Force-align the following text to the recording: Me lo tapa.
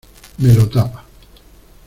Me 0.39 0.51
lo 0.55 0.67
tapa. 0.67 1.05